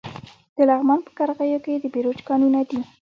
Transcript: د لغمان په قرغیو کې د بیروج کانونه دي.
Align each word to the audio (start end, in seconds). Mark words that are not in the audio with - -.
د 0.55 0.57
لغمان 0.69 0.99
په 1.05 1.11
قرغیو 1.17 1.63
کې 1.65 1.73
د 1.83 1.85
بیروج 1.93 2.19
کانونه 2.27 2.59
دي. 2.69 2.79